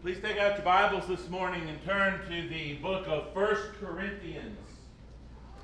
[0.00, 4.56] Please take out your Bibles this morning and turn to the book of 1 Corinthians.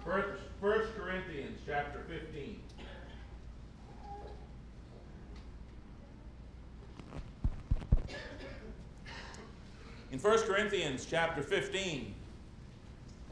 [0.03, 0.25] 1
[0.61, 2.61] Corinthians chapter 15.
[10.11, 12.13] In 1 Corinthians chapter 15,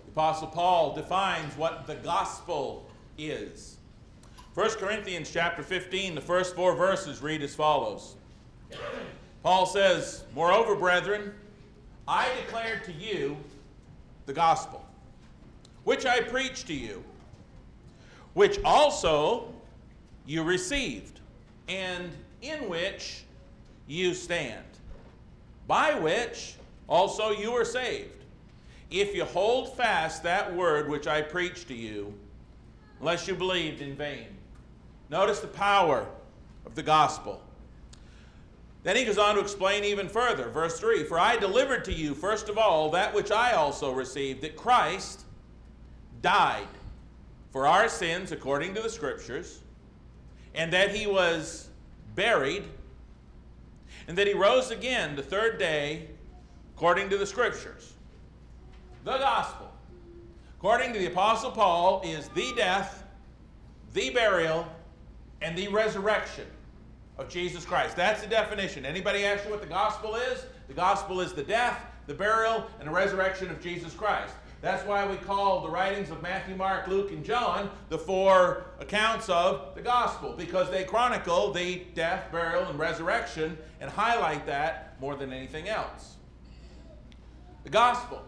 [0.05, 2.89] the Apostle Paul defines what the gospel
[3.19, 3.79] is.
[4.55, 8.15] 1 Corinthians chapter 15, the first four verses read as follows.
[9.43, 11.33] Paul says, Moreover, brethren,
[12.07, 13.37] I declare to you
[14.27, 14.85] the gospel,
[15.85, 17.03] which I preached to you,
[18.35, 19.53] which also
[20.27, 21.21] you received,
[21.69, 22.11] and
[22.41, 23.25] in which
[23.89, 24.65] you stand,
[25.67, 26.55] by which
[26.89, 28.25] also you are saved,
[28.91, 32.15] if you hold fast that word which I preached to you,
[33.01, 34.29] unless you believed in vain.
[35.11, 36.07] Notice the power
[36.65, 37.43] of the gospel.
[38.83, 40.49] Then he goes on to explain even further.
[40.49, 44.43] Verse 3 For I delivered to you, first of all, that which I also received,
[44.43, 45.25] that Christ
[46.21, 46.67] died
[47.53, 49.61] for our sins according to the Scriptures,
[50.55, 51.69] and that he was
[52.15, 52.65] buried,
[54.09, 56.09] and that he rose again the third day
[56.75, 57.93] according to the Scriptures.
[59.05, 59.71] The gospel,
[60.59, 63.05] according to the Apostle Paul, is the death,
[63.93, 64.67] the burial,
[65.41, 66.47] and the resurrection
[67.23, 67.97] of Jesus Christ.
[67.97, 68.85] That's the definition.
[68.85, 70.45] Anybody ask you what the gospel is?
[70.67, 74.35] The gospel is the death, the burial, and the resurrection of Jesus Christ.
[74.61, 79.29] That's why we call the writings of Matthew, Mark, Luke, and John the four accounts
[79.29, 85.17] of the gospel because they chronicle the death, burial, and resurrection and highlight that more
[85.17, 86.17] than anything else.
[87.65, 88.23] The gospel,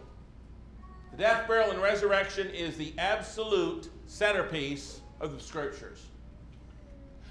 [1.11, 6.01] the death, burial, and resurrection is the absolute centerpiece of the scriptures.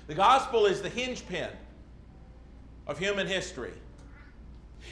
[0.06, 1.48] The gospel is the hinge pin
[2.86, 3.72] of human history.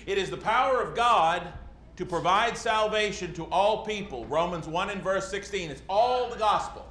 [0.06, 1.46] It is the power of God
[1.96, 4.24] to provide salvation to all people.
[4.26, 5.70] Romans 1 and verse 16.
[5.70, 6.88] It's all the gospel.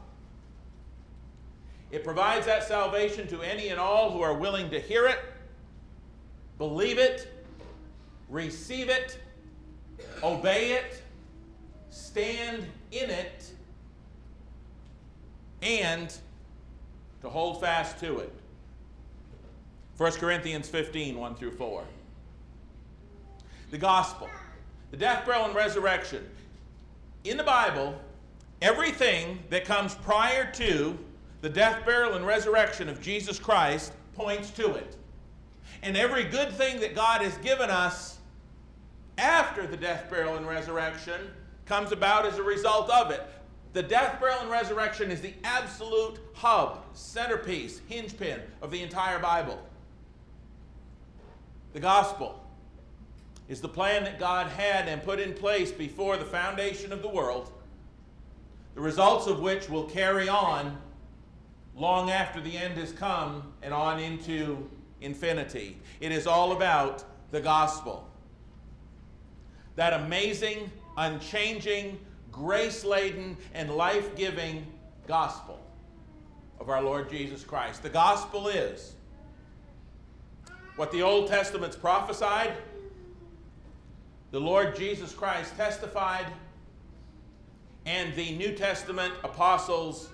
[1.91, 5.19] It provides that salvation to any and all who are willing to hear it,
[6.57, 7.27] believe it,
[8.29, 9.19] receive it,
[10.23, 11.01] obey it,
[11.89, 13.51] stand in it,
[15.61, 16.15] and
[17.21, 18.33] to hold fast to it.
[19.97, 21.83] 1 Corinthians 15, 1 through 4.
[23.69, 24.29] The gospel,
[24.89, 26.27] the death, burial, and resurrection.
[27.23, 27.99] In the Bible,
[28.61, 30.97] everything that comes prior to
[31.41, 34.95] the death, burial, and resurrection of Jesus Christ points to it.
[35.83, 38.19] And every good thing that God has given us
[39.17, 41.21] after the death, burial, and resurrection
[41.65, 43.23] comes about as a result of it.
[43.73, 49.19] The death, burial, and resurrection is the absolute hub, centerpiece, hinge pin of the entire
[49.19, 49.61] Bible.
[51.73, 52.43] The gospel
[53.47, 57.07] is the plan that God had and put in place before the foundation of the
[57.07, 57.51] world,
[58.75, 60.77] the results of which will carry on
[61.75, 65.77] long after the end has come and on into infinity.
[66.01, 68.07] It is all about the gospel.
[69.75, 71.99] That amazing, unchanging,
[72.31, 74.65] grace laden, and life giving
[75.07, 75.59] gospel
[76.59, 77.83] of our Lord Jesus Christ.
[77.83, 78.93] The gospel is
[80.75, 82.53] what the Old Testament's prophesied,
[84.31, 86.27] the Lord Jesus Christ testified,
[87.85, 90.09] and the New Testament apostles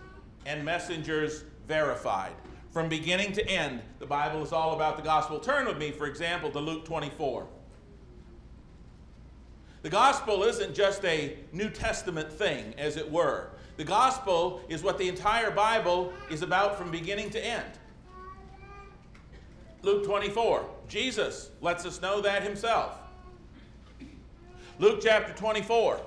[0.46, 2.32] and messengers verified.
[2.72, 5.40] From beginning to end, the Bible is all about the gospel.
[5.40, 7.48] Turn with me, for example, to Luke 24.
[9.84, 13.50] The gospel isn't just a New Testament thing, as it were.
[13.78, 17.72] The gospel is what the entire Bible is about from beginning to end.
[19.84, 22.98] Luke 24, Jesus lets us know that himself.
[24.80, 26.02] Luke chapter 24,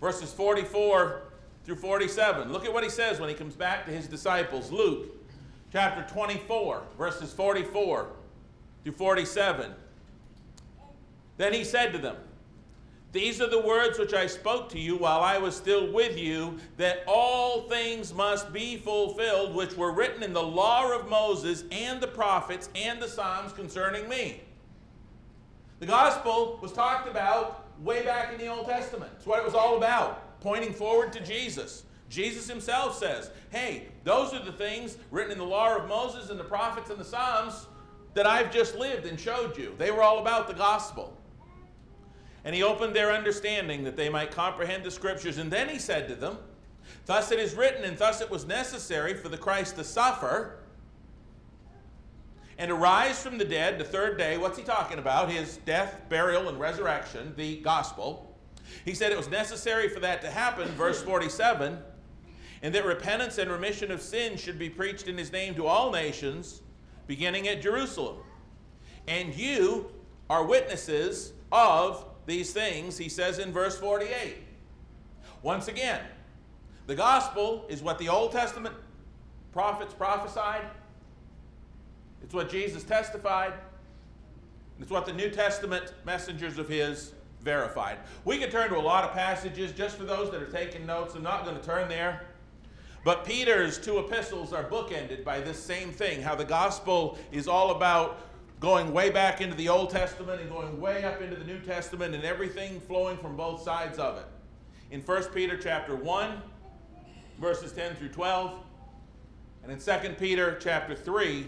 [0.00, 1.22] verses 44
[1.64, 2.52] through 47.
[2.52, 4.70] Look at what he says when he comes back to his disciples.
[4.70, 5.08] Luke
[5.72, 8.08] chapter 24, verses 44
[8.84, 9.72] through 47.
[11.36, 12.16] Then he said to them,
[13.16, 16.58] these are the words which I spoke to you while I was still with you,
[16.76, 21.98] that all things must be fulfilled which were written in the law of Moses and
[21.98, 24.42] the prophets and the Psalms concerning me.
[25.78, 29.10] The gospel was talked about way back in the Old Testament.
[29.16, 31.84] It's what it was all about, pointing forward to Jesus.
[32.10, 36.38] Jesus himself says, Hey, those are the things written in the law of Moses and
[36.38, 37.66] the prophets and the Psalms
[38.12, 39.74] that I've just lived and showed you.
[39.78, 41.16] They were all about the gospel.
[42.46, 45.38] And he opened their understanding that they might comprehend the scriptures.
[45.38, 46.38] And then he said to them,
[47.04, 50.60] Thus it is written, and thus it was necessary for the Christ to suffer
[52.56, 54.38] and to rise from the dead the third day.
[54.38, 55.28] What's he talking about?
[55.28, 58.32] His death, burial, and resurrection, the gospel.
[58.84, 61.78] He said it was necessary for that to happen, verse 47,
[62.62, 65.90] and that repentance and remission of sins should be preached in his name to all
[65.90, 66.62] nations,
[67.08, 68.18] beginning at Jerusalem.
[69.08, 69.90] And you
[70.30, 74.36] are witnesses of these things, he says in verse 48.
[75.42, 76.00] Once again,
[76.86, 78.74] the gospel is what the Old Testament
[79.52, 80.66] prophets prophesied,
[82.22, 83.52] it's what Jesus testified,
[84.80, 87.12] it's what the New Testament messengers of his
[87.42, 87.98] verified.
[88.24, 91.14] We could turn to a lot of passages just for those that are taking notes.
[91.14, 92.26] I'm not going to turn there.
[93.04, 97.70] But Peter's two epistles are bookended by this same thing how the gospel is all
[97.70, 98.18] about
[98.60, 102.14] going way back into the Old Testament and going way up into the New Testament
[102.14, 104.26] and everything flowing from both sides of it.
[104.90, 106.40] In 1 Peter chapter 1,
[107.38, 108.58] verses 10 through 12,
[109.62, 111.46] and in 2 Peter chapter 3,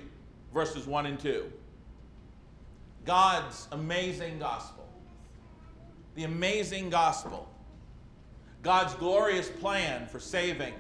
[0.52, 1.50] verses 1 and 2.
[3.04, 4.86] God's amazing gospel.
[6.14, 7.48] The amazing gospel.
[8.62, 10.74] God's glorious plan for saving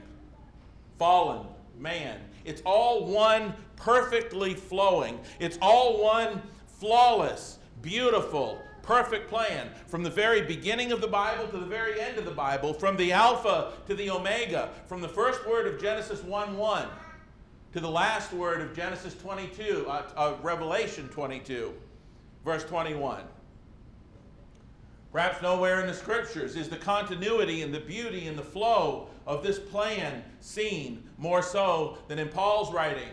[0.98, 1.46] fallen
[1.78, 2.20] man.
[2.48, 10.40] It's all one perfectly flowing, it's all one flawless, beautiful, perfect plan from the very
[10.40, 13.94] beginning of the Bible to the very end of the Bible, from the Alpha to
[13.94, 16.86] the Omega, from the first word of Genesis 1 1
[17.74, 21.74] to the last word of Genesis 22, uh, uh, Revelation 22,
[22.44, 23.24] verse 21.
[25.12, 29.42] Perhaps nowhere in the scriptures is the continuity and the beauty and the flow of
[29.42, 33.08] this plan seen more so than in Paul's writing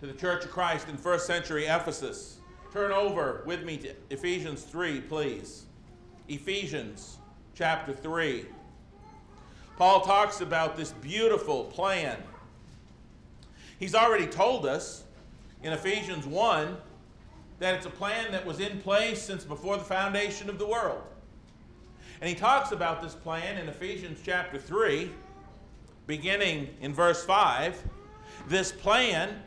[0.00, 2.38] to the Church of Christ in first century Ephesus.
[2.70, 5.64] Turn over with me to Ephesians 3, please.
[6.28, 7.18] Ephesians
[7.54, 8.46] chapter 3.
[9.76, 12.18] Paul talks about this beautiful plan.
[13.78, 15.04] He's already told us
[15.62, 16.76] in Ephesians 1
[17.58, 21.02] that it's a plan that was in place since before the foundation of the world.
[22.22, 25.10] And he talks about this plan in Ephesians chapter 3,
[26.06, 27.82] beginning in verse 5.
[28.46, 29.42] This plan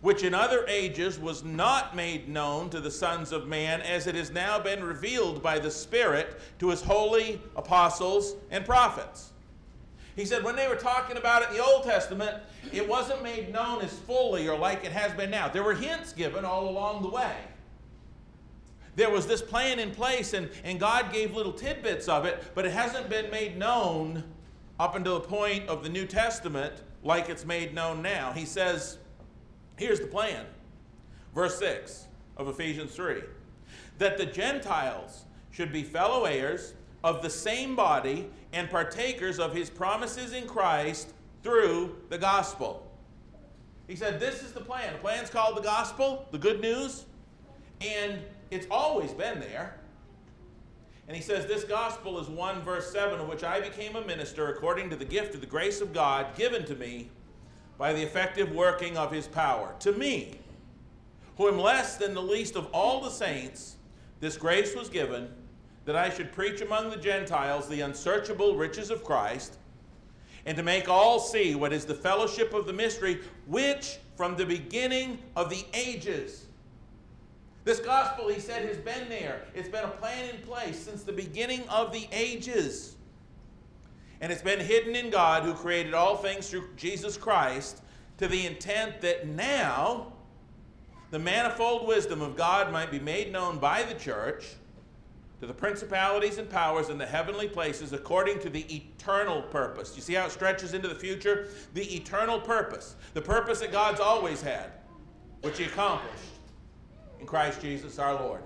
[0.00, 4.14] which in other ages was not made known to the sons of man, as it
[4.14, 9.32] has now been revealed by the Spirit to his holy apostles and prophets.
[10.14, 12.36] He said when they were talking about it in the Old Testament,
[12.72, 15.48] it wasn't made known as fully or like it has been now.
[15.48, 17.34] There were hints given all along the way.
[18.96, 22.64] There was this plan in place, and, and God gave little tidbits of it, but
[22.64, 24.24] it hasn't been made known
[24.78, 28.32] up until the point of the New Testament like it's made known now.
[28.32, 28.98] He says,
[29.76, 30.46] Here's the plan.
[31.34, 32.06] Verse 6
[32.36, 33.22] of Ephesians 3
[33.98, 39.70] that the Gentiles should be fellow heirs of the same body and partakers of his
[39.70, 41.12] promises in Christ
[41.42, 42.90] through the gospel.
[43.86, 44.94] He said, This is the plan.
[44.94, 47.04] The plan's called the gospel, the good news,
[47.80, 48.20] and
[48.54, 49.76] it's always been there.
[51.06, 54.48] And he says, This gospel is 1 verse 7, of which I became a minister
[54.48, 57.10] according to the gift of the grace of God given to me
[57.76, 59.74] by the effective working of his power.
[59.80, 60.38] To me,
[61.36, 63.76] who am less than the least of all the saints,
[64.20, 65.28] this grace was given
[65.84, 69.58] that I should preach among the Gentiles the unsearchable riches of Christ,
[70.46, 74.46] and to make all see what is the fellowship of the mystery, which from the
[74.46, 76.43] beginning of the ages.
[77.64, 79.42] This gospel, he said, has been there.
[79.54, 82.94] It's been a plan in place since the beginning of the ages
[84.24, 87.82] and it's been hidden in God who created all things through Jesus Christ
[88.16, 90.14] to the intent that now
[91.10, 94.54] the manifold wisdom of God might be made known by the church
[95.40, 99.94] to the principalities and powers in the heavenly places according to the eternal purpose.
[99.94, 101.48] You see how it stretches into the future?
[101.74, 104.70] The eternal purpose, the purpose that God's always had,
[105.42, 106.16] which He accomplished
[107.24, 108.42] in Christ Jesus our Lord.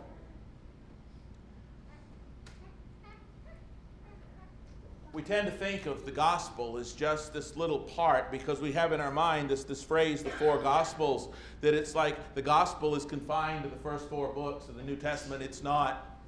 [5.13, 8.93] we tend to think of the gospel as just this little part because we have
[8.93, 11.31] in our mind this, this phrase, the four gospels,
[11.61, 14.95] that it's like the gospel is confined to the first four books of the New
[14.95, 15.43] Testament.
[15.43, 16.21] It's not.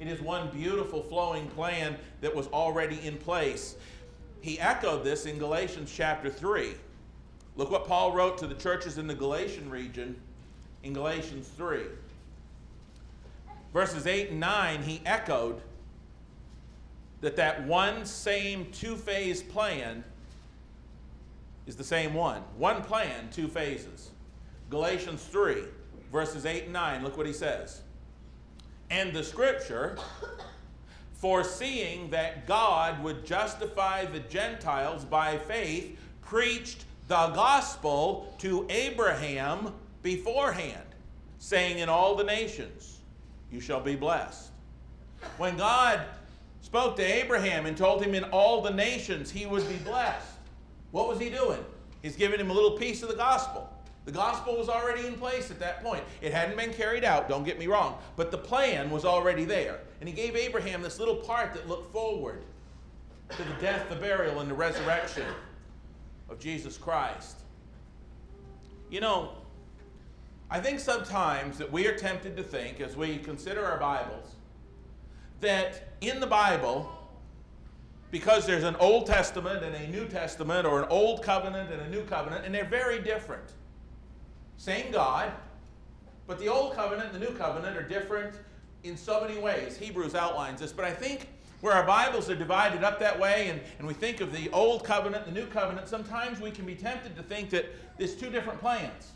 [0.00, 3.76] It is one beautiful flowing plan that was already in place.
[4.40, 6.74] He echoed this in Galatians chapter 3.
[7.54, 10.20] Look what Paul wrote to the churches in the Galatian region
[10.82, 11.80] in Galatians 3.
[13.72, 15.60] Verses 8 and 9, he echoed
[17.20, 20.02] that that one same two-phase plan
[21.66, 22.42] is the same one.
[22.56, 24.10] One plan, two phases.
[24.70, 25.62] Galatians 3,
[26.10, 27.82] verses 8 and 9, look what he says.
[28.90, 29.98] And the scripture,
[31.12, 40.86] foreseeing that God would justify the Gentiles by faith, preached the gospel to Abraham beforehand,
[41.38, 43.00] saying, In all the nations
[43.50, 44.50] you shall be blessed.
[45.36, 46.00] When God
[46.60, 50.26] spoke to Abraham and told him in all the nations he would be blessed,
[50.90, 51.64] what was he doing?
[52.02, 53.68] He's giving him a little piece of the gospel.
[54.06, 56.02] The gospel was already in place at that point.
[56.22, 59.80] It hadn't been carried out, don't get me wrong, but the plan was already there.
[60.00, 62.42] And he gave Abraham this little part that looked forward
[63.28, 65.26] to the death, the burial, and the resurrection
[66.28, 67.36] of Jesus Christ.
[68.90, 69.30] You know,
[70.52, 74.34] I think sometimes that we are tempted to think, as we consider our Bibles,
[75.40, 76.90] that in the Bible,
[78.10, 81.88] because there's an Old Testament and a New Testament, or an Old Covenant and a
[81.88, 83.52] New Covenant, and they're very different.
[84.56, 85.30] Same God,
[86.26, 88.34] but the Old Covenant and the New Covenant are different
[88.82, 89.76] in so many ways.
[89.76, 91.28] Hebrews outlines this, but I think
[91.60, 94.82] where our Bibles are divided up that way and, and we think of the Old
[94.82, 97.66] Covenant, the New Covenant, sometimes we can be tempted to think that
[97.98, 99.12] there's two different plans.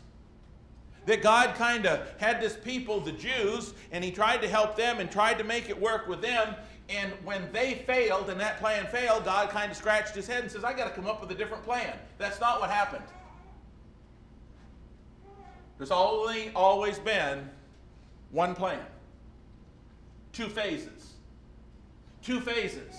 [1.05, 4.99] That God kind of had this people, the Jews, and He tried to help them
[4.99, 6.55] and tried to make it work with them.
[6.89, 10.51] And when they failed and that plan failed, God kind of scratched his head and
[10.51, 11.97] says, I got to come up with a different plan.
[12.17, 13.05] That's not what happened.
[15.77, 17.49] There's only always been
[18.31, 18.85] one plan,
[20.31, 21.13] two phases.
[22.25, 22.95] Two phases,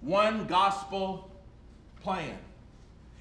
[0.00, 1.30] one gospel
[2.02, 2.38] plan.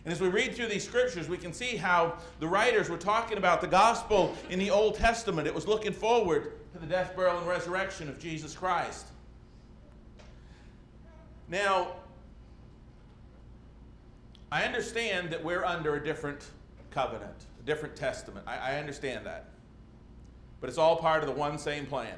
[0.06, 3.40] And as we read through these scriptures, we can see how the writers were talking
[3.40, 5.48] about the gospel in the Old Testament.
[5.48, 9.08] It was looking forward to the death, burial, and resurrection of Jesus Christ.
[11.50, 11.94] Now,
[14.52, 16.46] I understand that we're under a different
[16.92, 18.46] covenant a different testament.
[18.48, 19.48] I, I understand that.
[20.62, 22.18] But it's all part of the one same plan.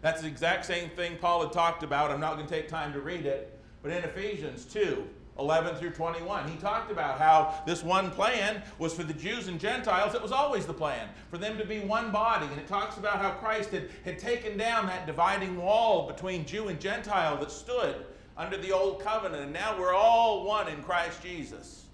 [0.00, 2.10] That's the exact same thing Paul had talked about.
[2.10, 3.58] I'm not going to take time to read it.
[3.82, 5.06] But in Ephesians 2,
[5.38, 6.48] 11 through 21.
[6.48, 10.14] He talked about how this one plan was for the Jews and Gentiles.
[10.14, 12.46] It was always the plan for them to be one body.
[12.46, 16.68] And it talks about how Christ had, had taken down that dividing wall between Jew
[16.68, 17.96] and Gentile that stood
[18.36, 19.42] under the old covenant.
[19.42, 21.86] And now we're all one in Christ Jesus.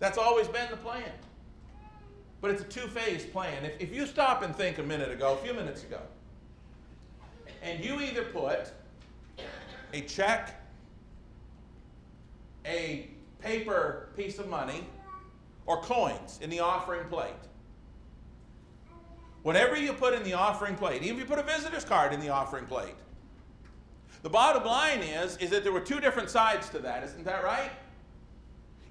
[0.00, 1.12] That's always been the plan.
[2.40, 3.64] But it's a two phase plan.
[3.64, 6.00] If, if you stop and think a minute ago, a few minutes ago,
[7.62, 8.72] and you either put
[9.92, 10.61] a check,
[12.66, 13.08] a
[13.40, 14.86] paper piece of money,
[15.66, 17.32] or coins in the offering plate.
[19.42, 22.20] Whatever you put in the offering plate, even if you put a visitor's card in
[22.20, 22.94] the offering plate,
[24.22, 27.42] the bottom line is, is that there were two different sides to that, isn't that
[27.42, 27.72] right?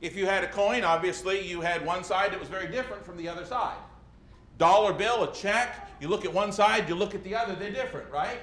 [0.02, 3.16] If you had a coin, obviously you had one side that was very different from
[3.16, 3.78] the other side.
[4.58, 7.72] Dollar bill, a check, you look at one side, you look at the other, they're
[7.72, 8.40] different, right?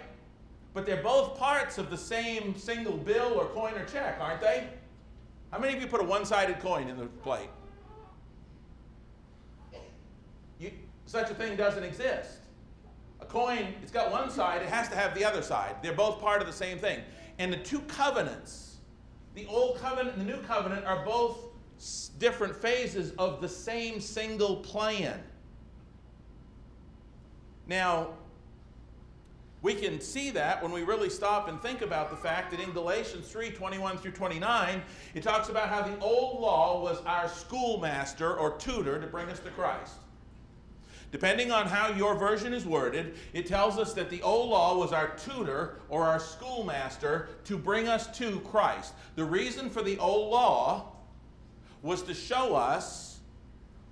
[0.73, 4.69] But they're both parts of the same single bill or coin or check, aren't they?
[5.51, 7.49] How many of you put a one sided coin in the plate?
[10.59, 10.73] You,
[11.07, 12.39] such a thing doesn't exist.
[13.21, 15.77] A coin, it's got one side, it has to have the other side.
[15.83, 17.01] They're both part of the same thing.
[17.39, 18.77] And the two covenants,
[19.35, 21.45] the Old Covenant and the New Covenant, are both
[22.19, 25.23] different phases of the same single plan.
[27.67, 28.09] Now,
[29.61, 32.73] we can see that when we really stop and think about the fact that in
[32.73, 34.83] Galatians 3 21 through 29,
[35.15, 39.41] it talks about how the old law was our schoolmaster or tutor to bring us
[39.41, 39.95] to Christ.
[41.11, 44.93] Depending on how your version is worded, it tells us that the old law was
[44.93, 48.93] our tutor or our schoolmaster to bring us to Christ.
[49.17, 50.93] The reason for the old law
[51.83, 53.19] was to show us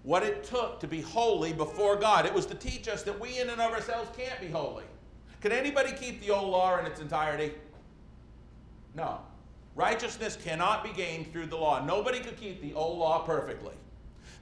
[0.02, 2.26] what it took to be holy before God.
[2.26, 4.84] It was to teach us that we in and of ourselves can't be holy.
[5.46, 7.54] Can anybody keep the old law in its entirety?
[8.96, 9.20] No.
[9.76, 11.84] Righteousness cannot be gained through the law.
[11.84, 13.74] Nobody could keep the old law perfectly.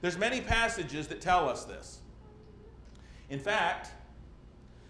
[0.01, 1.99] There's many passages that tell us this.
[3.29, 3.91] In fact,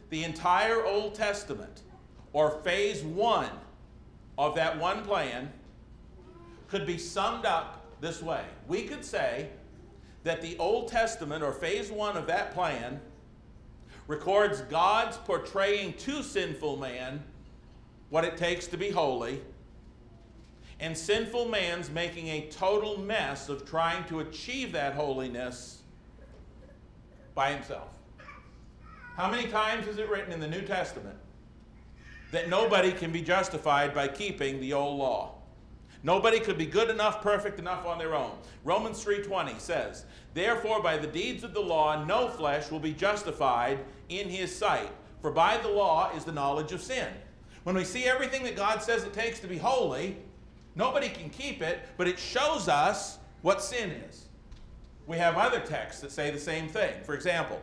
[0.10, 1.82] the entire Old Testament,
[2.32, 3.52] or phase one
[4.38, 5.52] of that one plan,
[6.70, 8.46] could be summed up this way.
[8.70, 9.50] We could say
[10.24, 13.02] that the Old Testament, or phase one of that plan,
[14.08, 17.24] records God's portraying to sinful man
[18.10, 19.42] what it takes to be holy,
[20.80, 25.82] and sinful man's making a total mess of trying to achieve that holiness
[27.34, 27.90] by himself.
[29.16, 31.18] How many times is it written in the New Testament
[32.32, 35.35] that nobody can be justified by keeping the old law?
[36.06, 38.38] Nobody could be good enough, perfect enough on their own.
[38.64, 43.80] Romans 3:20 says, "Therefore by the deeds of the law no flesh will be justified
[44.08, 47.12] in his sight, for by the law is the knowledge of sin."
[47.64, 50.18] When we see everything that God says it takes to be holy,
[50.76, 54.26] nobody can keep it, but it shows us what sin is.
[55.08, 57.02] We have other texts that say the same thing.
[57.04, 57.60] For example,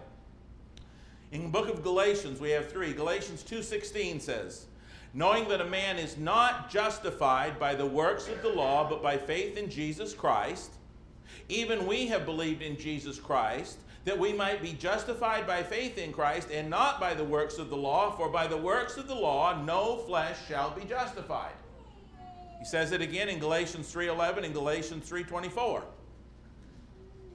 [1.30, 2.92] in the book of Galatians, we have three.
[2.92, 4.66] Galatians 2.16 says,
[5.14, 9.16] Knowing that a man is not justified by the works of the law, but by
[9.16, 10.72] faith in Jesus Christ,
[11.48, 16.12] even we have believed in Jesus Christ, that we might be justified by faith in
[16.12, 19.14] Christ and not by the works of the law, for by the works of the
[19.14, 21.52] law no flesh shall be justified.
[22.58, 25.82] He says it again in Galatians 3:11 and Galatians 3:24.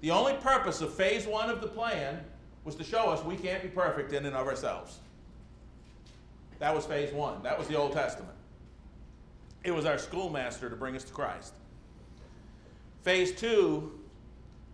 [0.01, 2.23] The only purpose of phase 1 of the plan
[2.63, 4.99] was to show us we can't be perfect in and of ourselves.
[6.59, 7.43] That was phase 1.
[7.43, 8.33] That was the Old Testament.
[9.63, 11.53] It was our schoolmaster to bring us to Christ.
[13.03, 13.91] Phase 2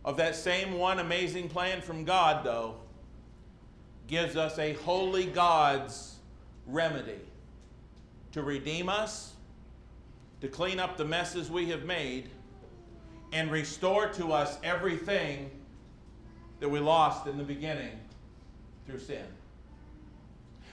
[0.06, 2.75] of that same one amazing plan from God, though,
[4.08, 6.16] gives us a holy God's
[6.68, 7.20] remedy
[8.34, 9.34] to redeem us,
[10.42, 12.30] to clean up the messes we have made,
[13.32, 15.50] and restore to us everything
[16.60, 18.00] that we lost in the beginning
[18.86, 19.25] through sin.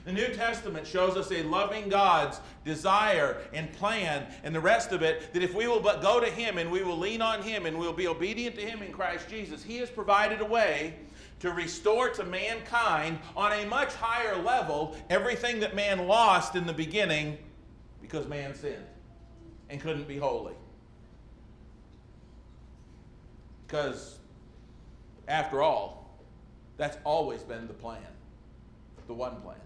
[0.04, 5.02] The New Testament shows us a loving God's desire and plan and the rest of
[5.02, 7.66] it that if we will but go to Him and we will lean on Him
[7.66, 10.94] and we'll be obedient to Him in Christ Jesus, He has provided a way
[11.40, 16.72] to restore to mankind on a much higher level everything that man lost in the
[16.72, 17.36] beginning
[18.00, 18.76] because man sinned
[19.68, 20.54] and couldn't be holy.
[23.66, 24.18] Because,
[25.28, 26.18] after all,
[26.76, 28.02] that's always been the plan,
[29.06, 29.56] the one plan.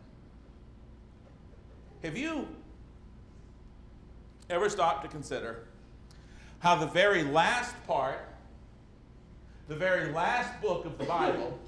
[2.04, 2.46] Have you
[4.50, 5.64] ever stopped to consider
[6.58, 8.28] how the very last part,
[9.68, 11.58] the very last book of the Bible,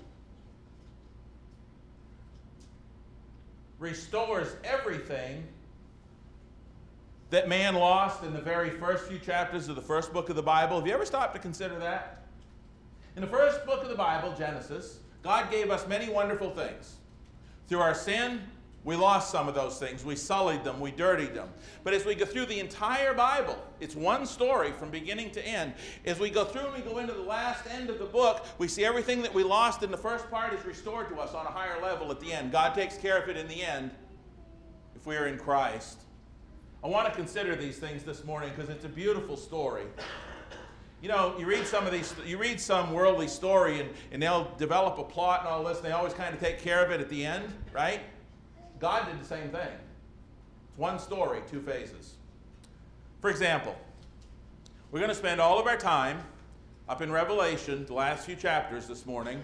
[3.79, 5.43] restores everything
[7.31, 10.43] that man lost in the very first few chapters of the first book of the
[10.43, 10.77] Bible?
[10.77, 12.27] Have you ever stopped to consider that?
[13.17, 16.97] In the first book of the Bible, Genesis, God gave us many wonderful things.
[17.69, 18.43] Through our sin,
[18.87, 20.05] we lost some of those things.
[20.05, 20.79] We sullied them.
[20.79, 21.49] We dirtied them.
[21.83, 25.75] But as we go through the entire Bible, it's one story from beginning to end.
[26.05, 28.69] As we go through and we go into the last end of the book, we
[28.69, 31.51] see everything that we lost in the first part is restored to us on a
[31.51, 32.53] higher level at the end.
[32.53, 33.91] God takes care of it in the end
[34.95, 36.03] if we are in Christ.
[36.85, 39.87] I want to consider these things this morning because it's a beautiful story.
[41.03, 44.55] You know, you read some of these, you read some worldly story and, and they'll
[44.59, 47.01] develop a plot and all this, and they always kind of take care of it
[47.01, 48.01] at the end, right?
[48.79, 49.69] God did the same thing.
[50.69, 52.15] It's one story, two phases.
[53.21, 53.77] For example,
[54.91, 56.21] we're going to spend all of our time
[56.89, 59.43] up in Revelation, the last few chapters this morning.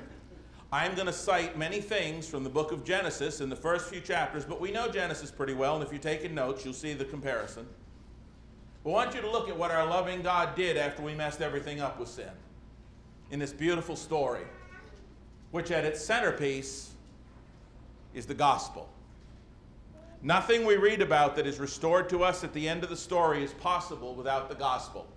[0.70, 4.00] I'm going to cite many things from the book of Genesis in the first few
[4.00, 7.04] chapters, but we know Genesis pretty well, and if you're taking notes, you'll see the
[7.04, 7.66] comparison.
[8.84, 11.80] I want you to look at what our loving God did after we messed everything
[11.80, 12.30] up with sin
[13.30, 14.44] in this beautiful story,
[15.50, 16.90] which at its centerpiece
[18.14, 18.88] is the gospel.
[20.24, 23.42] Nothing we read about that is restored to us at the end of the story
[23.42, 25.08] is possible without the gospel.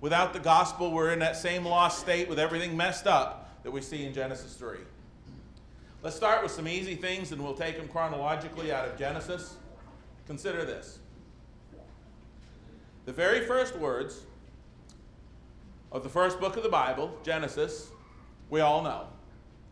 [0.00, 3.80] Without the gospel, we're in that same lost state with everything messed up that we
[3.80, 4.78] see in Genesis 3.
[6.02, 9.56] Let's start with some easy things and we'll take them chronologically out of Genesis.
[10.28, 11.00] Consider this.
[13.04, 14.22] The very first words
[15.90, 17.90] of the first book of the Bible, Genesis,
[18.48, 19.06] we all know.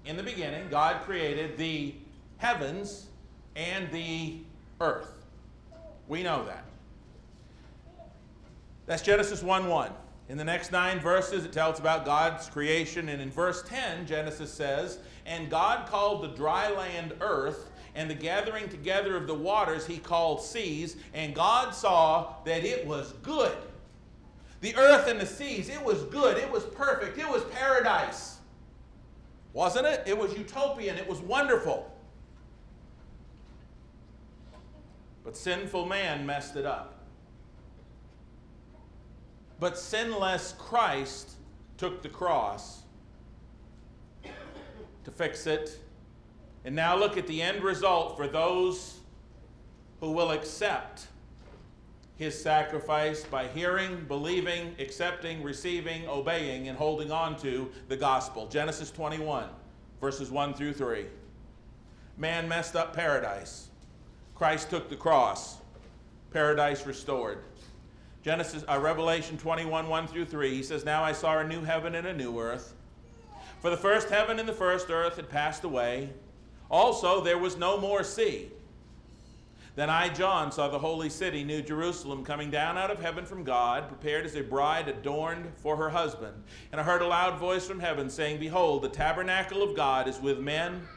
[0.05, 1.95] In the beginning, God created the
[2.39, 3.07] heavens
[3.55, 4.39] and the
[4.81, 5.13] earth.
[6.09, 6.65] We know that.
[8.87, 9.93] That's Genesis 1 1.
[10.31, 13.09] In the next nine verses, it tells about God's creation.
[13.09, 18.15] And in verse 10, Genesis says, And God called the dry land earth, and the
[18.15, 20.97] gathering together of the waters he called seas.
[21.15, 23.57] And God saw that it was good.
[24.61, 26.37] The earth and the seas, it was good.
[26.37, 27.19] It was perfect.
[27.19, 28.39] It was paradise.
[29.53, 30.05] Wasn't it?
[30.07, 30.97] It was utopian.
[30.97, 31.90] It was wonderful.
[35.25, 37.01] But sinful man messed it up.
[39.59, 41.33] But sinless Christ
[41.77, 42.83] took the cross
[45.05, 45.79] to fix it.
[46.65, 49.01] And now look at the end result for those
[50.01, 51.07] who will accept
[52.17, 58.47] his sacrifice by hearing, believing, accepting, receiving, obeying, and holding on to the gospel.
[58.47, 59.45] Genesis 21,
[60.03, 61.07] verses 1 through 3.
[62.19, 63.70] Man messed up paradise.
[64.41, 65.59] Christ took the cross,
[66.33, 67.41] paradise restored.
[68.23, 71.95] Genesis, uh, Revelation 21, 1 through 3, he says, Now I saw a new heaven
[71.95, 72.73] and a new earth.
[73.61, 76.09] For the first heaven and the first earth had passed away.
[76.71, 78.51] Also, there was no more sea.
[79.77, 83.45] Then I, John, saw the holy city, New Jerusalem, coming down out of heaven from
[83.45, 86.43] God, prepared as a bride adorned for her husband.
[86.73, 90.19] And I heard a loud voice from heaven saying, Behold, the tabernacle of God is
[90.19, 90.89] with men,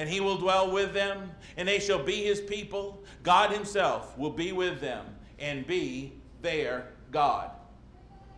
[0.00, 3.04] and he will dwell with them, and they shall be his people.
[3.22, 5.04] God himself will be with them
[5.38, 7.50] and be their God.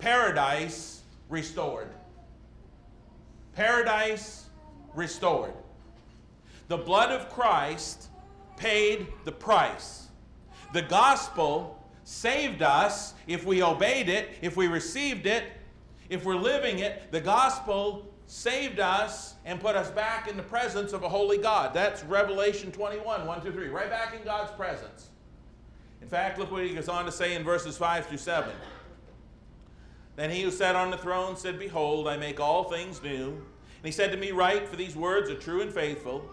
[0.00, 1.88] Paradise restored.
[3.54, 4.46] Paradise
[4.92, 5.52] restored.
[6.66, 8.08] The blood of Christ
[8.56, 10.08] paid the price.
[10.72, 15.44] The gospel saved us if we obeyed it, if we received it,
[16.08, 17.12] if we're living it.
[17.12, 21.74] The gospel saved us and put us back in the presence of a holy God.
[21.74, 23.68] That's Revelation 21, 1 through 3.
[23.68, 25.10] Right back in God's presence.
[26.00, 28.50] In fact, look what he goes on to say in verses 5 through 7.
[30.16, 33.32] Then he who sat on the throne said, Behold, I make all things new.
[33.32, 36.24] And he said to me, Write, for these words are true and faithful.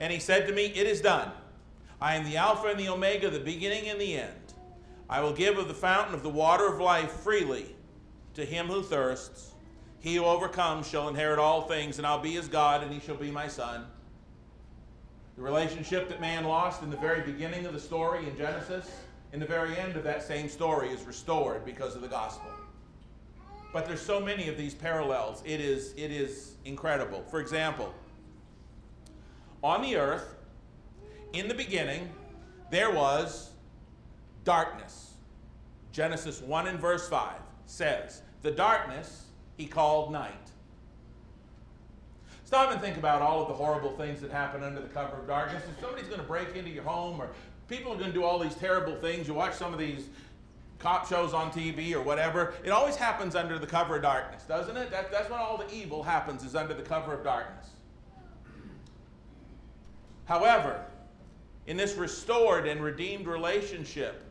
[0.00, 1.30] And he said to me, It is done.
[1.98, 4.52] I am the Alpha and the Omega, the beginning and the end.
[5.08, 7.74] I will give of the fountain of the water of life freely
[8.34, 9.54] to him who thirsts.
[10.00, 13.16] He who overcomes shall inherit all things, and I'll be his God, and he shall
[13.16, 13.84] be my son.
[15.36, 18.90] The relationship that man lost in the very beginning of the story in Genesis,
[19.32, 22.50] in the very end of that same story, is restored because of the gospel.
[23.72, 25.42] But there's so many of these parallels.
[25.44, 27.24] It is, it is incredible.
[27.30, 27.92] For example,
[29.62, 30.36] on the earth,
[31.32, 32.08] in the beginning,
[32.70, 33.50] there was
[34.44, 35.14] darkness.
[35.92, 37.34] Genesis 1 and verse 5
[37.66, 39.27] says, The darkness
[39.58, 40.32] he called night.
[42.44, 45.26] Stop and think about all of the horrible things that happen under the cover of
[45.26, 45.62] darkness.
[45.68, 47.28] If somebody's going to break into your home or
[47.68, 50.08] people are going to do all these terrible things, you watch some of these
[50.78, 54.76] cop shows on TV or whatever, it always happens under the cover of darkness, doesn't
[54.76, 54.90] it?
[54.90, 57.66] That, that's when all the evil happens, is under the cover of darkness.
[60.24, 60.84] However,
[61.66, 64.22] in this restored and redeemed relationship,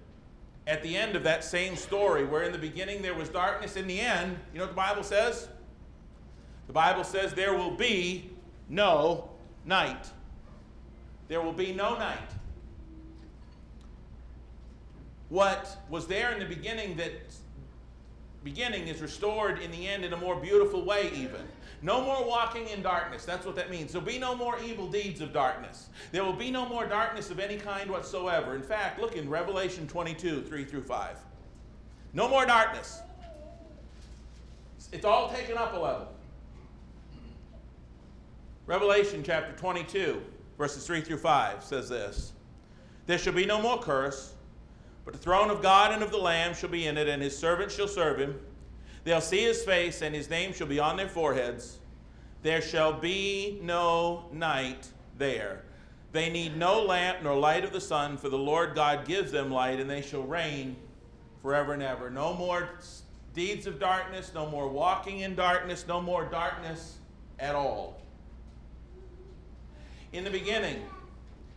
[0.68, 3.88] at the end of that same story, where in the beginning there was darkness, in
[3.88, 5.48] the end, you know what the Bible says?
[6.68, 8.30] The Bible says there will be
[8.68, 9.30] no
[9.66, 10.06] night.
[11.30, 12.30] There will be no night.
[15.30, 17.14] What was there in the beginning that
[18.44, 21.42] beginning is restored in the end in a more beautiful way even.
[21.82, 23.24] No more walking in darkness.
[23.24, 23.92] That's what that means.
[23.92, 25.90] There'll be no more evil deeds of darkness.
[26.12, 28.56] There will be no more darkness of any kind whatsoever.
[28.56, 31.18] In fact, look in Revelation 22, 3 through 5.
[32.14, 33.00] No more darkness.
[34.92, 36.08] It's all taken up a level.
[38.66, 40.22] Revelation chapter 22,
[40.58, 42.34] verses 3 through 5 says this
[43.06, 44.34] There shall be no more curse,
[45.06, 47.38] but the throne of God and of the Lamb shall be in it, and his
[47.38, 48.40] servants shall serve him.
[49.08, 51.78] They'll see his face, and his name shall be on their foreheads.
[52.44, 55.64] There shall be no night there.
[56.12, 59.50] They need no lamp nor light of the sun, for the Lord God gives them
[59.50, 60.76] light, and they shall reign
[61.42, 62.10] forever and ever.
[62.10, 62.68] No more
[63.34, 66.98] deeds of darkness, no more walking in darkness, no more darkness
[67.40, 68.02] at all.
[70.12, 70.84] In the beginning,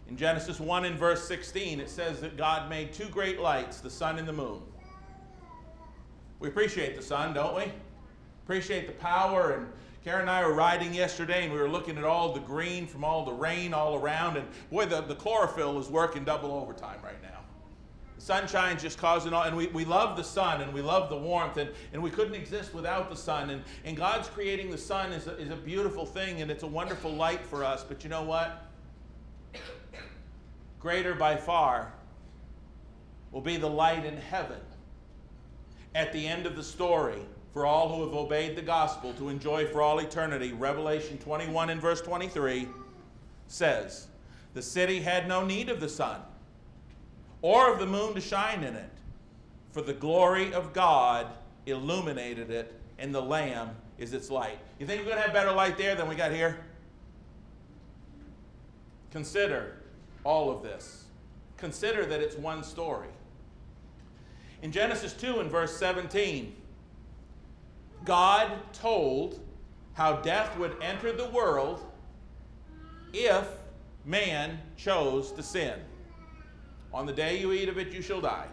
[0.08, 3.90] in Genesis 1 and verse 16, it says that God made two great lights, the
[3.90, 4.62] sun and the moon.
[6.40, 7.70] We appreciate the sun, don't we?
[8.44, 9.52] Appreciate the power.
[9.52, 9.66] And
[10.02, 13.04] Karen and I were riding yesterday and we were looking at all the green from
[13.04, 14.38] all the rain all around.
[14.38, 17.28] And boy, the, the chlorophyll is working double overtime right now.
[18.16, 21.16] The sunshine's just causing all, and we, we love the sun and we love the
[21.16, 23.50] warmth, and, and we couldn't exist without the sun.
[23.50, 26.66] And, and God's creating the sun is a, is a beautiful thing and it's a
[26.66, 27.84] wonderful light for us.
[27.84, 28.66] But you know what?
[30.80, 31.92] Greater by far
[33.30, 34.60] will be the light in heaven
[35.94, 37.20] at the end of the story
[37.52, 40.52] for all who have obeyed the gospel to enjoy for all eternity.
[40.52, 42.68] Revelation 21 and verse 23
[43.48, 44.06] says,
[44.54, 46.20] The city had no need of the sun
[47.42, 48.90] or of the moon to shine in it,
[49.72, 51.26] for the glory of God
[51.66, 54.58] illuminated it, and the Lamb is its light.
[54.78, 56.58] You think we're going to have better light there than we got here?
[59.10, 59.76] Consider
[60.24, 61.04] all of this.
[61.56, 63.08] Consider that it's one story.
[64.62, 66.54] In Genesis 2 and verse 17,
[68.04, 69.40] God told
[69.94, 71.84] how death would enter the world
[73.12, 73.46] if
[74.04, 75.74] man chose to sin.
[76.92, 78.46] On the day you eat of it, you shall die.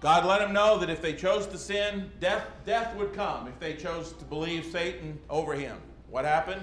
[0.00, 3.58] God let them know that if they chose to sin, death, death would come if
[3.58, 5.76] they chose to believe Satan over him.
[6.08, 6.62] What happened?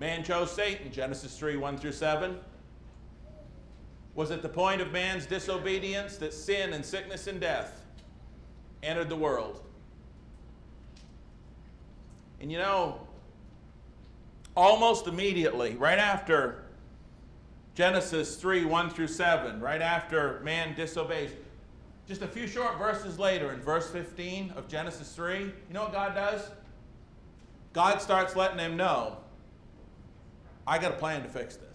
[0.00, 2.38] Man chose Satan, Genesis 3 1 through 7
[4.18, 7.84] was at the point of man's disobedience that sin and sickness and death
[8.82, 9.62] entered the world.
[12.40, 13.00] And you know,
[14.56, 16.64] almost immediately, right after
[17.76, 21.30] Genesis 3 1 through 7, right after man disobeys.
[22.08, 25.92] Just a few short verses later, in verse 15 of Genesis 3, you know what
[25.92, 26.42] God does?
[27.72, 29.18] God starts letting them know
[30.66, 31.67] I got a plan to fix this.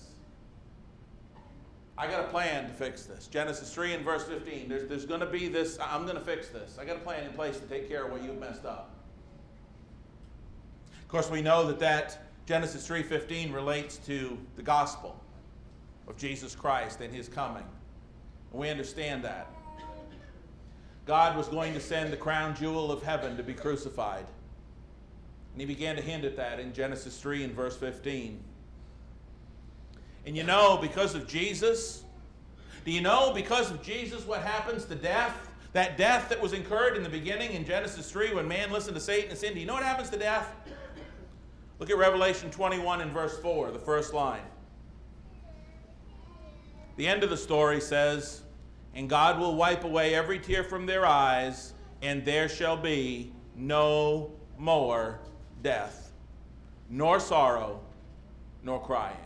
[1.98, 3.28] I got a plan to fix this.
[3.28, 4.68] Genesis 3 and verse 15.
[4.68, 6.78] There's, there's going to be this, I'm going to fix this.
[6.80, 8.96] I got a plan in place to take care of what you've messed up.
[11.02, 15.22] Of course, we know that that Genesis 3:15 relates to the gospel
[16.08, 17.64] of Jesus Christ and his coming.
[18.52, 19.48] And we understand that.
[21.06, 24.26] God was going to send the crown jewel of heaven to be crucified.
[25.52, 28.44] And he began to hint at that in Genesis 3 and verse 15.
[30.26, 32.04] And you know, because of Jesus,
[32.86, 35.50] do you know because of Jesus what happens to death?
[35.74, 39.02] That death that was incurred in the beginning in Genesis 3 when man listened to
[39.02, 39.56] Satan and sinned.
[39.56, 40.54] Do you know what happens to death?
[41.80, 44.44] Look at Revelation 21 and verse 4, the first line.
[46.96, 48.44] The end of the story says,
[48.94, 54.32] And God will wipe away every tear from their eyes, and there shall be no
[54.58, 55.20] more
[55.64, 56.12] death,
[56.90, 57.82] nor sorrow,
[58.62, 59.18] nor crying.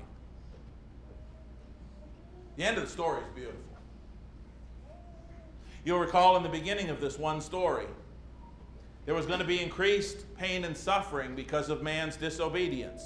[2.57, 3.61] The end of the story is beautiful.
[5.85, 7.85] You'll recall in the beginning of this one story,
[9.05, 13.03] there was going to be increased pain and suffering because of man's disobedience.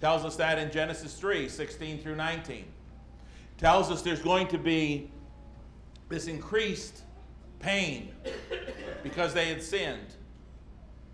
[0.00, 2.64] Tells us that in Genesis 3 16 through 19.
[3.58, 5.10] Tells us there's going to be
[6.08, 7.02] this increased
[7.58, 8.14] pain
[9.02, 10.14] because they had sinned.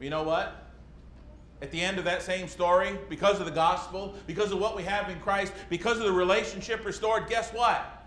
[0.01, 0.66] You know what?
[1.63, 4.83] At the end of that same story, because of the gospel, because of what we
[4.83, 8.05] have in Christ, because of the relationship restored, guess what?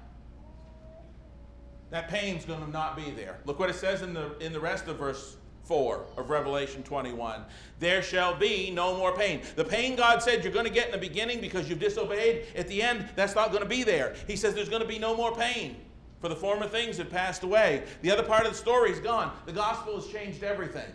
[1.89, 3.39] That pain's going to not be there.
[3.45, 7.43] Look what it says in the, in the rest of verse 4 of Revelation 21.
[7.79, 9.41] There shall be no more pain.
[9.55, 12.67] The pain God said you're going to get in the beginning because you've disobeyed, at
[12.67, 14.15] the end, that's not going to be there.
[14.27, 15.77] He says there's going to be no more pain,
[16.21, 17.83] for the former things have passed away.
[18.01, 19.31] The other part of the story is gone.
[19.45, 20.91] The gospel has changed everything.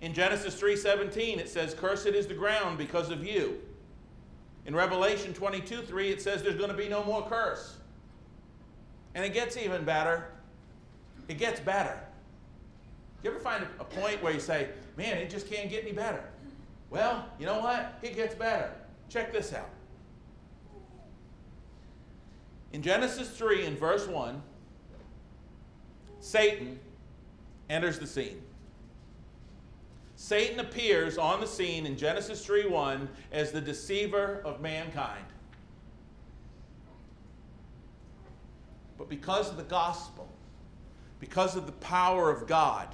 [0.00, 3.60] In Genesis 3:17 it says cursed is the ground because of you.
[4.66, 7.76] In Revelation 22:3 it says there's going to be no more curse.
[9.14, 10.30] And it gets even better.
[11.28, 11.98] It gets better.
[13.22, 16.22] You ever find a, point where you say, man, it just can't get any better?
[16.90, 17.98] Well, you know what?
[18.02, 18.70] It gets better.
[19.08, 19.70] Check this out.
[22.74, 24.42] In Genesis 3, in verse 1,
[26.20, 26.78] Satan
[27.70, 28.42] enters the scene.
[30.24, 35.26] Satan appears on the scene in Genesis 3 1 as the deceiver of mankind.
[38.96, 40.26] But because of the gospel,
[41.20, 42.88] because of the power of God,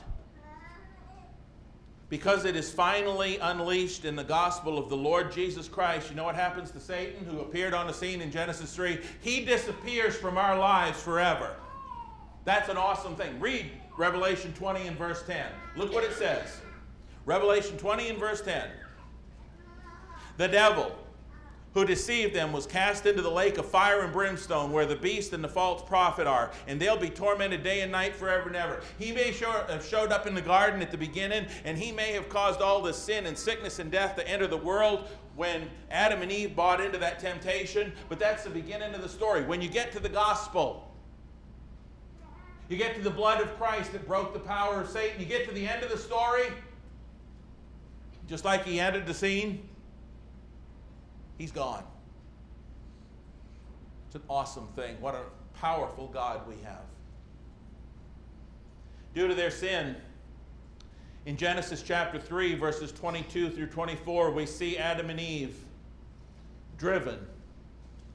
[2.08, 6.24] because it is finally unleashed in the gospel of the Lord Jesus Christ, you know
[6.24, 8.98] what happens to Satan, who appeared on the scene in Genesis 3?
[9.20, 11.54] He disappears from our lives forever.
[12.44, 13.38] That's an awesome thing.
[13.38, 15.46] Read Revelation 20 and verse 10.
[15.76, 16.60] Look what it says.
[17.26, 18.68] Revelation 20 and verse 10.
[20.36, 20.96] The devil
[21.74, 25.32] who deceived them was cast into the lake of fire and brimstone where the beast
[25.32, 28.80] and the false prophet are and they'll be tormented day and night forever and ever.
[28.98, 32.12] He may have uh, showed up in the garden at the beginning and he may
[32.12, 36.22] have caused all the sin and sickness and death to enter the world when adam
[36.22, 37.92] and eve bought into that temptation.
[38.08, 39.44] But that's the beginning of the story.
[39.44, 40.86] When you get to the gospel
[42.68, 45.46] you get to the blood of christ that broke the power of satan you get
[45.48, 46.44] to the end of the story
[48.30, 49.68] just like he entered the scene
[51.40, 51.84] He's gone.
[54.06, 55.00] It's an awesome thing.
[55.00, 55.22] What a
[55.58, 56.82] powerful God we have.
[59.14, 59.96] Due to their sin,
[61.24, 65.56] in Genesis chapter 3, verses 22 through 24, we see Adam and Eve
[66.76, 67.18] driven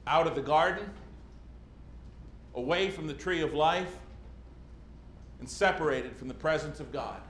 [0.06, 0.88] out of the garden,
[2.54, 3.92] away from the tree of life,
[5.40, 7.20] and separated from the presence of God.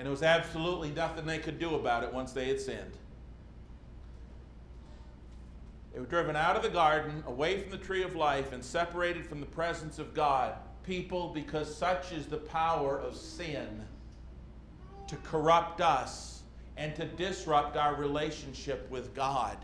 [0.00, 2.96] And there was absolutely nothing they could do about it once they had sinned.
[5.92, 9.26] They were driven out of the garden, away from the tree of life, and separated
[9.26, 10.54] from the presence of God.
[10.84, 13.84] People, because such is the power of sin
[15.06, 16.44] to corrupt us
[16.78, 19.58] and to disrupt our relationship with God.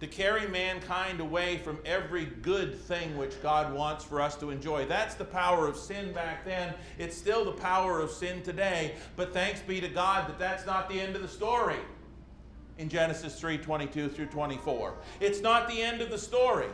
[0.00, 4.84] To carry mankind away from every good thing which God wants for us to enjoy.
[4.84, 6.74] That's the power of sin back then.
[6.98, 8.94] It's still the power of sin today.
[9.16, 11.78] But thanks be to God that that's not the end of the story
[12.78, 14.94] in Genesis 3 22 through 24.
[15.20, 16.68] It's not the end of the story.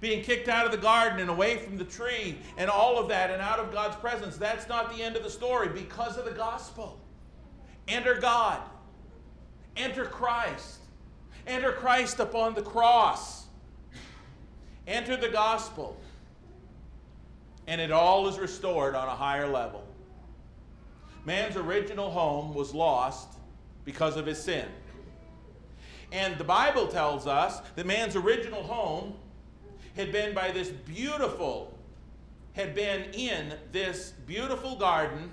[0.00, 3.30] Being kicked out of the garden and away from the tree and all of that
[3.30, 6.30] and out of God's presence, that's not the end of the story because of the
[6.30, 7.00] gospel.
[7.88, 8.60] Enter God,
[9.76, 10.80] enter Christ.
[11.46, 13.46] Enter Christ upon the cross.
[14.86, 15.96] Enter the gospel.
[17.66, 19.84] And it all is restored on a higher level.
[21.24, 23.28] Man's original home was lost
[23.84, 24.66] because of his sin.
[26.12, 29.14] And the Bible tells us that man's original home
[29.96, 31.76] had been by this beautiful,
[32.52, 35.30] had been in this beautiful garden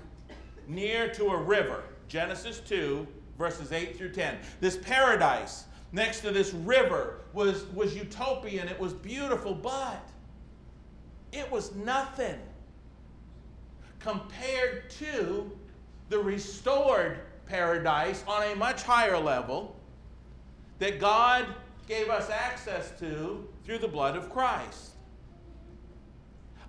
[0.66, 1.82] near to a river.
[2.08, 3.06] Genesis 2,
[3.38, 4.38] verses 8 through 10.
[4.60, 8.68] This paradise next to this river was, was utopian.
[8.68, 10.08] It was beautiful, but
[11.32, 12.38] it was nothing
[13.98, 15.50] compared to
[16.08, 19.76] the restored paradise on a much higher level
[20.78, 21.46] that God
[21.86, 24.92] gave us access to through the blood of Christ.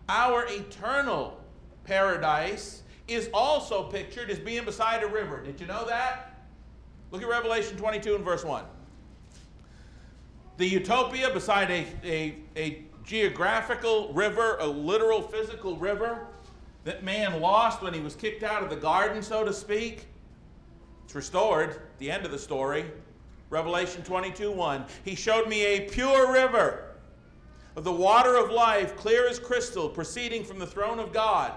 [0.09, 1.41] Our eternal
[1.86, 5.41] paradise is also pictured as being beside a river.
[5.41, 6.45] Did you know that?
[7.12, 8.63] Look at Revelation 22 and verse 1.
[10.58, 16.28] The utopia beside a, a, a geographical river, a literal physical river
[16.84, 20.06] that man lost when he was kicked out of the garden, so to speak.
[21.06, 22.86] It's restored, the end of the story.
[23.50, 24.86] Revelation 22 1.
[25.06, 26.96] He showed me a pure river
[27.76, 31.54] of the water of life, clear as crystal, proceeding from the throne of God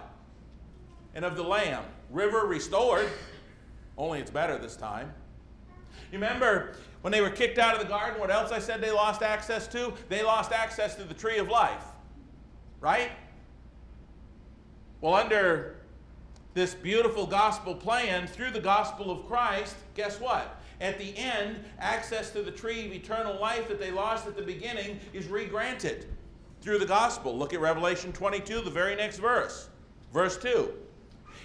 [1.14, 1.84] and of the Lamb.
[2.10, 3.08] River restored,
[3.98, 5.12] only it's better this time.
[6.12, 8.90] You remember when they were kicked out of the garden, what else I said they
[8.90, 9.92] lost access to?
[10.08, 11.84] They lost access to the tree of life,
[12.80, 13.10] right?
[15.00, 15.76] Well, under
[16.54, 20.60] this beautiful gospel plan through the gospel of Christ, guess what?
[20.80, 24.42] At the end, access to the tree of eternal life that they lost at the
[24.42, 26.06] beginning is regranted
[26.60, 27.36] through the gospel.
[27.36, 29.68] Look at Revelation 22, the very next verse.
[30.12, 30.72] Verse 2.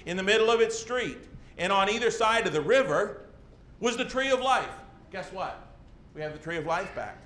[0.05, 1.19] In the middle of its street,
[1.57, 3.27] and on either side of the river,
[3.81, 4.69] was the tree of life.
[5.11, 5.67] Guess what?
[6.15, 7.17] We have the tree of life back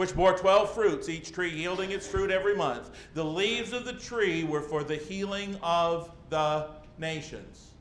[0.00, 2.90] which bore 12 fruits, each tree yielding its fruit every month.
[3.12, 7.72] The leaves of the tree were for the healing of the nations.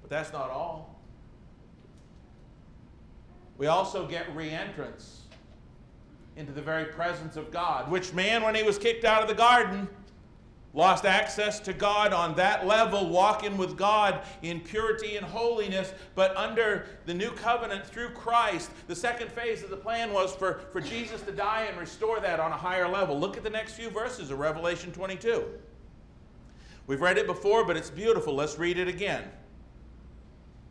[0.00, 1.00] But that's not all.
[3.56, 5.18] We also get reentrance
[6.34, 9.34] into the very presence of God, which man, when he was kicked out of the
[9.34, 9.88] garden,
[10.74, 15.92] lost access to God on that level, walking with God in purity and holiness.
[16.14, 20.60] But under the new covenant through Christ, the second phase of the plan was for,
[20.72, 23.18] for Jesus to die and restore that on a higher level.
[23.18, 25.46] Look at the next few verses of Revelation 22.
[26.86, 28.34] We've read it before, but it's beautiful.
[28.34, 29.24] Let's read it again.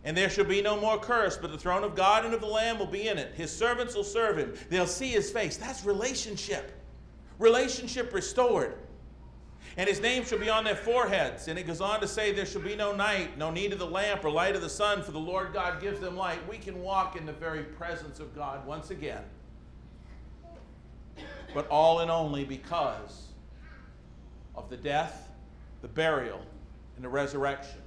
[0.03, 2.47] And there shall be no more curse, but the throne of God and of the
[2.47, 3.35] Lamb will be in it.
[3.35, 4.55] His servants will serve him.
[4.69, 5.57] They'll see his face.
[5.57, 6.71] That's relationship.
[7.37, 8.75] Relationship restored
[9.77, 11.47] and his name shall be on their foreheads.
[11.47, 13.87] And it goes on to say, There shall be no night, no need of the
[13.87, 16.39] lamp or light of the sun, for the Lord God gives them light.
[16.49, 19.23] We can walk in the very presence of God once again.
[21.53, 23.27] But all and only because
[24.55, 25.29] of the death,
[25.81, 26.41] the burial,
[26.95, 27.81] and the resurrection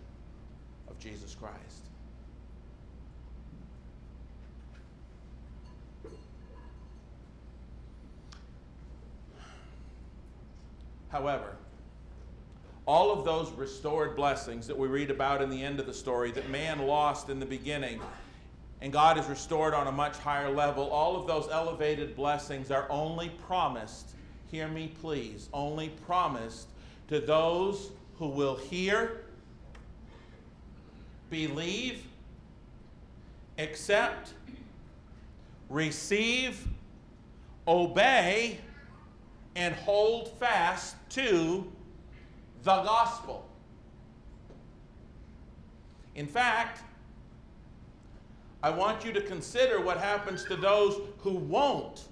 [0.88, 1.60] of Jesus Christ.
[11.10, 11.54] However,
[12.86, 16.30] all of those restored blessings that we read about in the end of the story
[16.32, 18.00] that man lost in the beginning
[18.84, 22.86] and God has restored on a much higher level, all of those elevated blessings are
[22.90, 24.10] only promised,
[24.50, 26.68] hear me please, only promised
[27.08, 29.22] to those who will hear,
[31.30, 32.04] believe,
[33.56, 34.34] accept,
[35.70, 36.68] receive,
[37.66, 38.58] obey,
[39.56, 41.72] and hold fast to
[42.64, 43.46] the gospel.
[46.14, 46.80] In fact,
[48.62, 52.08] I want you to consider what happens to those who won't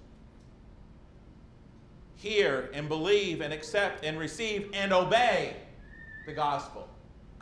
[2.17, 5.57] hear and believe and accept and receive and obey
[6.27, 6.89] the gospel.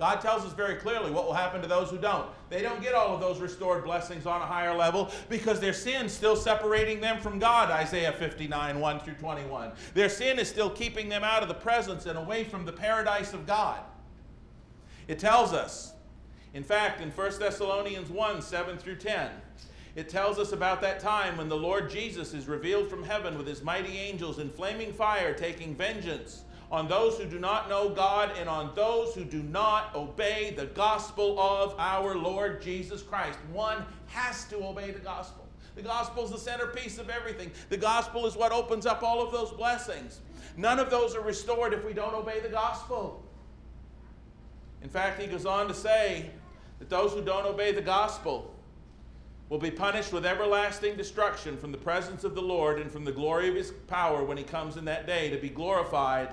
[0.01, 2.27] God tells us very clearly what will happen to those who don't.
[2.49, 6.07] They don't get all of those restored blessings on a higher level because their sin
[6.07, 9.73] is still separating them from God, Isaiah 59, 1 through 21.
[9.93, 13.35] Their sin is still keeping them out of the presence and away from the paradise
[13.35, 13.79] of God.
[15.07, 15.93] It tells us,
[16.55, 19.31] in fact, in 1 Thessalonians 1, 7 through 10,
[19.97, 23.47] it tells us about that time when the Lord Jesus is revealed from heaven with
[23.47, 28.31] his mighty angels in flaming fire, taking vengeance on those who do not know God
[28.39, 33.39] and on those who do not obey the gospel of our Lord Jesus Christ.
[33.53, 35.47] One has to obey the gospel.
[35.75, 37.51] The gospel is the centerpiece of everything.
[37.71, 40.21] The gospel is what opens up all of those blessings.
[40.57, 43.23] None of those are restored if we don't obey the gospel.
[44.83, 46.31] In fact, he goes on to say
[46.79, 48.55] that those who don't obey the gospel
[49.49, 53.13] will be punished with everlasting destruction from the presence of the Lord and from the
[53.13, 56.33] glory of his power when he comes in that day to be glorified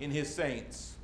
[0.00, 0.96] in his saints.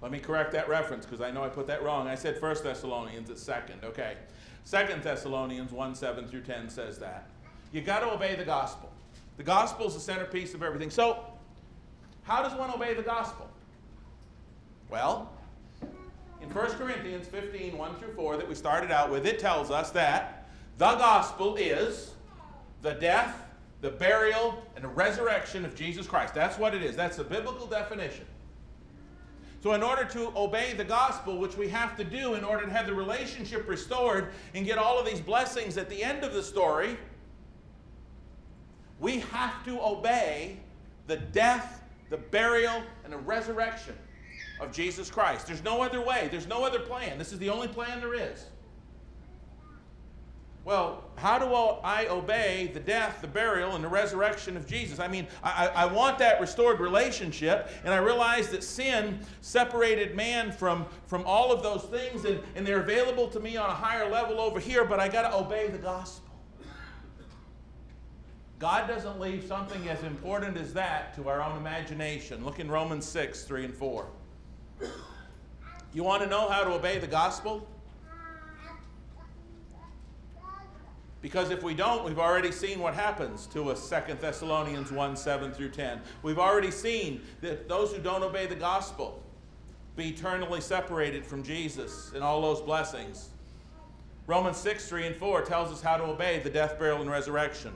[0.00, 2.06] Let me correct that reference because I know I put that wrong.
[2.06, 3.84] I said 1 Thessalonians, it's 2nd.
[3.84, 4.16] Okay.
[4.64, 7.28] 2 Thessalonians 1 7 through 10 says that.
[7.72, 8.90] You got to obey the gospel.
[9.38, 10.90] The gospel is the centerpiece of everything.
[10.90, 11.24] So,
[12.24, 13.48] how does one obey the gospel?
[14.90, 15.32] Well,
[16.42, 19.90] in 1 Corinthians 15 1 through 4, that we started out with, it tells us
[19.92, 22.14] that the gospel is
[22.82, 23.44] the death,
[23.80, 26.34] the burial, and the resurrection of Jesus Christ.
[26.34, 26.96] That's what it is.
[26.96, 28.26] That's the biblical definition.
[29.62, 32.72] So, in order to obey the gospel, which we have to do in order to
[32.72, 36.42] have the relationship restored and get all of these blessings at the end of the
[36.42, 36.96] story,
[39.00, 40.58] we have to obey
[41.06, 43.94] the death, the burial, and the resurrection
[44.60, 45.46] of Jesus Christ.
[45.46, 47.18] There's no other way, there's no other plan.
[47.18, 48.46] This is the only plan there is.
[50.68, 54.98] Well, how do I obey the death, the burial, and the resurrection of Jesus?
[54.98, 60.52] I mean, I, I, want that restored relationship, and I realize that sin separated man
[60.52, 64.10] from, from all of those things, and, and they're available to me on a higher
[64.10, 66.27] level over here, but I got to obey the gospel.
[68.58, 72.44] God doesn't leave something as important as that to our own imagination.
[72.44, 74.06] Look in Romans 6 3 and 4.
[75.94, 77.68] You want to know how to obey the gospel?
[81.20, 85.52] Because if we don't, we've already seen what happens to us, 2 Thessalonians 1 7
[85.52, 86.00] through 10.
[86.22, 89.22] We've already seen that those who don't obey the gospel
[89.96, 93.30] be eternally separated from Jesus and all those blessings.
[94.26, 97.72] Romans 6 3 and 4 tells us how to obey the death, burial, and resurrection.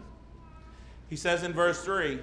[1.12, 2.20] He says in verse 3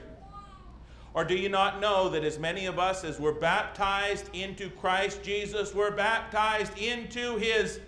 [1.13, 5.21] Or do you not know that as many of us as were baptized into Christ
[5.21, 7.79] Jesus were baptized into his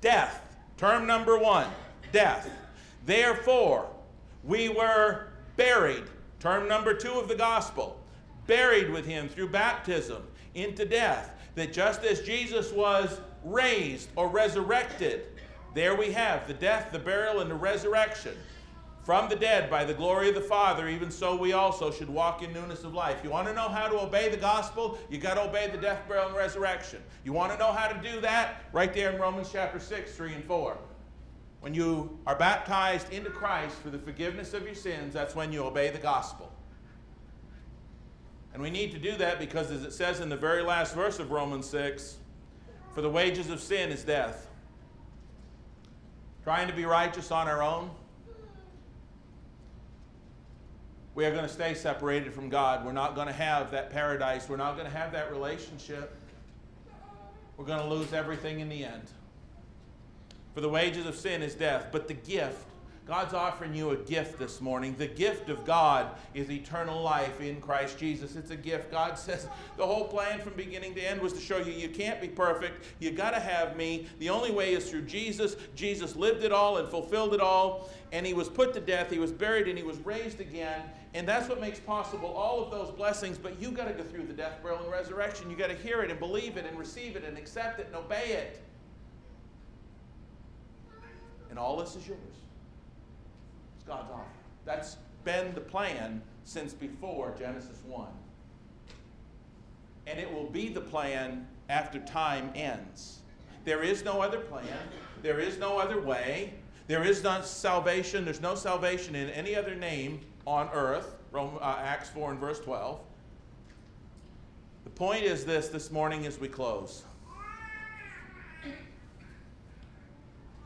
[0.00, 0.56] death?
[0.78, 1.68] Term number one
[2.10, 2.50] death.
[3.04, 3.88] Therefore,
[4.42, 6.02] we were buried.
[6.40, 8.00] Term number two of the gospel
[8.48, 10.24] buried with him through baptism
[10.56, 11.38] into death.
[11.54, 15.26] That just as Jesus was raised or resurrected,
[15.72, 18.36] there we have the death, the burial, and the resurrection
[19.06, 22.42] from the dead by the glory of the Father, even so we also should walk
[22.42, 23.20] in newness of life.
[23.22, 24.98] You want to know how to obey the gospel?
[25.08, 27.00] You got to obey the death, burial, and resurrection.
[27.22, 28.64] You want to know how to do that?
[28.72, 30.76] Right there in Romans chapter 6, 3 and 4.
[31.60, 35.62] When you are baptized into Christ for the forgiveness of your sins, that's when you
[35.62, 36.52] obey the gospel.
[38.54, 41.20] And we need to do that because, as it says in the very last verse
[41.20, 42.16] of Romans 6,
[42.92, 44.48] for the wages of sin is death.
[46.42, 47.92] Trying to be righteous on our own,
[51.16, 52.84] we are going to stay separated from God.
[52.84, 54.50] We're not going to have that paradise.
[54.50, 56.14] We're not going to have that relationship.
[57.56, 59.10] We're going to lose everything in the end.
[60.54, 62.66] For the wages of sin is death, but the gift,
[63.06, 64.94] God's offering you a gift this morning.
[64.98, 68.36] The gift of God is eternal life in Christ Jesus.
[68.36, 68.90] It's a gift.
[68.90, 69.48] God says
[69.78, 72.84] the whole plan from beginning to end was to show you you can't be perfect.
[72.98, 74.06] You got to have me.
[74.18, 75.56] The only way is through Jesus.
[75.74, 77.88] Jesus lived it all and fulfilled it all.
[78.12, 80.82] And he was put to death, he was buried, and he was raised again.
[81.14, 83.38] And that's what makes possible all of those blessings.
[83.38, 85.50] But you got to go through the death, burial, and resurrection.
[85.50, 87.96] You got to hear it and believe it and receive it and accept it and
[87.96, 88.62] obey it
[91.56, 92.18] and all this is yours.
[93.76, 94.24] It's God's offer.
[94.66, 98.08] That's been the plan since before Genesis 1.
[100.06, 103.20] And it will be the plan after time ends.
[103.64, 104.66] There is no other plan,
[105.22, 106.52] there is no other way.
[106.88, 108.24] There is no salvation.
[108.24, 111.16] There's no salvation in any other name on earth.
[111.32, 113.00] Rome, uh, Acts 4 and verse 12.
[114.84, 117.02] The point is this this morning as we close.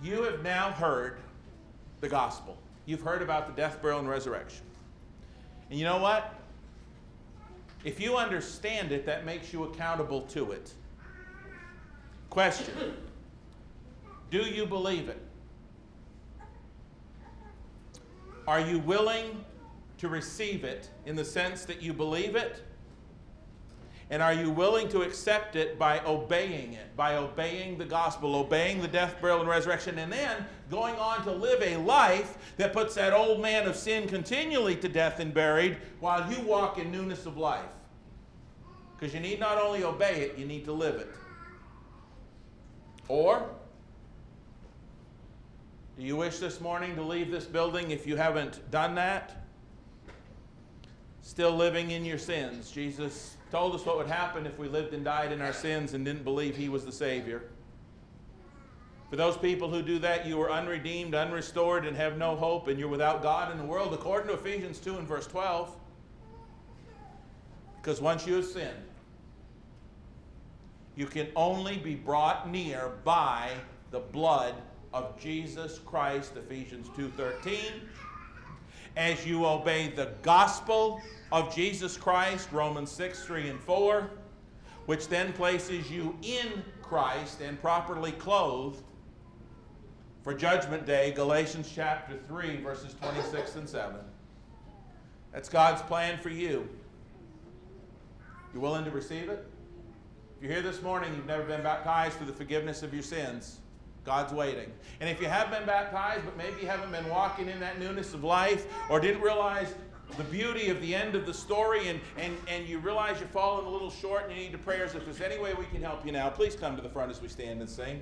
[0.02, 1.18] you have now heard
[2.00, 2.56] the gospel.
[2.86, 4.64] You've heard about the death, burial, and resurrection.
[5.68, 6.34] And you know what?
[7.84, 10.72] If you understand it, that makes you accountable to it.
[12.28, 12.94] Question
[14.30, 15.20] Do you believe it?
[18.46, 19.44] Are you willing
[20.00, 22.62] to receive it in the sense that you believe it?
[24.08, 28.80] And are you willing to accept it by obeying it, by obeying the gospel, obeying
[28.80, 32.94] the death, burial, and resurrection, and then going on to live a life that puts
[32.96, 37.24] that old man of sin continually to death and buried while you walk in newness
[37.26, 37.68] of life?
[38.98, 41.10] Because you need not only obey it, you need to live it.
[43.06, 43.48] Or
[45.96, 49.39] Do you wish this morning to leave this building if you haven't done that?
[51.30, 52.72] Still living in your sins.
[52.72, 56.04] Jesus told us what would happen if we lived and died in our sins and
[56.04, 57.44] didn't believe He was the Savior.
[59.10, 62.80] For those people who do that, you are unredeemed, unrestored, and have no hope, and
[62.80, 65.72] you're without God in the world, according to Ephesians 2 and verse 12.
[67.80, 68.84] Because once you have sinned,
[70.96, 73.52] you can only be brought near by
[73.92, 74.56] the blood
[74.92, 77.86] of Jesus Christ, Ephesians 2:13.
[78.96, 81.00] As you obey the gospel
[81.32, 84.10] of Jesus Christ, Romans 6, 3 and 4,
[84.86, 88.82] which then places you in Christ and properly clothed
[90.22, 93.96] for judgment day, Galatians chapter 3, verses 26 and 7.
[95.32, 96.68] That's God's plan for you.
[98.52, 99.46] You willing to receive it?
[100.36, 103.59] If you're here this morning, you've never been baptized for the forgiveness of your sins.
[104.04, 104.70] God's waiting.
[105.00, 108.14] And if you have been baptized, but maybe you haven't been walking in that newness
[108.14, 109.74] of life or didn't realize
[110.16, 113.66] the beauty of the end of the story and, and, and you realize you're falling
[113.66, 116.04] a little short and you need the prayers, if there's any way we can help
[116.04, 117.98] you now, please come to the front as we stand and sing.